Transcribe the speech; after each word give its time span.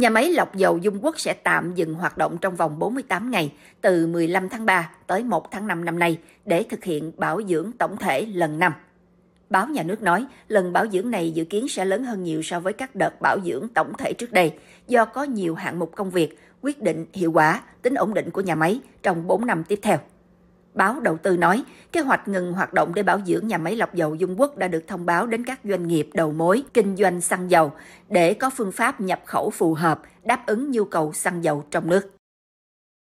Nhà 0.00 0.10
máy 0.10 0.32
lọc 0.32 0.54
dầu 0.54 0.78
Dung 0.78 1.04
Quốc 1.04 1.20
sẽ 1.20 1.32
tạm 1.32 1.74
dừng 1.74 1.94
hoạt 1.94 2.18
động 2.18 2.38
trong 2.40 2.56
vòng 2.56 2.78
48 2.78 3.30
ngày, 3.30 3.52
từ 3.80 4.06
15 4.06 4.48
tháng 4.48 4.66
3 4.66 4.90
tới 5.06 5.24
1 5.24 5.50
tháng 5.50 5.66
5 5.66 5.84
năm 5.84 5.98
nay, 5.98 6.18
để 6.44 6.64
thực 6.70 6.84
hiện 6.84 7.12
bảo 7.16 7.40
dưỡng 7.48 7.72
tổng 7.78 7.96
thể 7.96 8.26
lần 8.26 8.58
năm. 8.58 8.72
Báo 9.50 9.68
nhà 9.68 9.82
nước 9.82 10.02
nói, 10.02 10.26
lần 10.48 10.72
bảo 10.72 10.86
dưỡng 10.92 11.10
này 11.10 11.30
dự 11.30 11.44
kiến 11.44 11.68
sẽ 11.68 11.84
lớn 11.84 12.04
hơn 12.04 12.22
nhiều 12.22 12.42
so 12.42 12.60
với 12.60 12.72
các 12.72 12.94
đợt 12.94 13.20
bảo 13.20 13.38
dưỡng 13.44 13.68
tổng 13.74 13.92
thể 13.98 14.12
trước 14.12 14.32
đây, 14.32 14.52
do 14.88 15.04
có 15.04 15.22
nhiều 15.22 15.54
hạng 15.54 15.78
mục 15.78 15.92
công 15.96 16.10
việc, 16.10 16.38
quyết 16.62 16.82
định 16.82 17.06
hiệu 17.12 17.32
quả, 17.32 17.62
tính 17.82 17.94
ổn 17.94 18.14
định 18.14 18.30
của 18.30 18.40
nhà 18.40 18.54
máy 18.54 18.80
trong 19.02 19.26
4 19.26 19.46
năm 19.46 19.64
tiếp 19.64 19.78
theo. 19.82 19.98
Báo 20.74 21.00
đầu 21.00 21.16
tư 21.16 21.36
nói, 21.36 21.64
kế 21.92 22.00
hoạch 22.00 22.28
ngừng 22.28 22.52
hoạt 22.52 22.72
động 22.72 22.94
để 22.94 23.02
bảo 23.02 23.20
dưỡng 23.26 23.48
nhà 23.48 23.58
máy 23.58 23.76
lọc 23.76 23.94
dầu 23.94 24.14
Dung 24.14 24.40
Quốc 24.40 24.56
đã 24.56 24.68
được 24.68 24.84
thông 24.86 25.06
báo 25.06 25.26
đến 25.26 25.44
các 25.44 25.60
doanh 25.64 25.88
nghiệp 25.88 26.08
đầu 26.14 26.32
mối 26.32 26.62
kinh 26.74 26.96
doanh 26.96 27.20
xăng 27.20 27.50
dầu 27.50 27.72
để 28.08 28.34
có 28.34 28.50
phương 28.50 28.72
pháp 28.72 29.00
nhập 29.00 29.22
khẩu 29.26 29.50
phù 29.50 29.74
hợp 29.74 30.02
đáp 30.24 30.46
ứng 30.46 30.70
nhu 30.70 30.84
cầu 30.84 31.12
xăng 31.12 31.44
dầu 31.44 31.64
trong 31.70 31.90
nước. 31.90 32.19